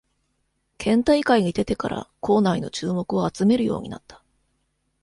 [0.79, 4.23] 県大会に出てから校内の注目を集めるようになった